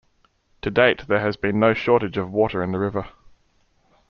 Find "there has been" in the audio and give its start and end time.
1.07-1.59